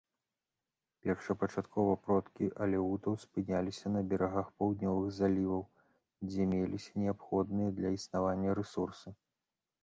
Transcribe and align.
Першапачаткова 1.01 1.91
продкі 2.05 2.47
алеутаў 2.65 3.13
спыняліся 3.23 3.91
на 3.97 4.01
берагах 4.13 4.49
паўднёвых 4.63 5.13
заліваў, 5.19 5.63
дзе 6.31 6.49
меліся 6.55 6.91
неабходныя 7.05 7.69
для 7.79 7.89
існавання 8.01 8.59
рэсурсы. 8.63 9.09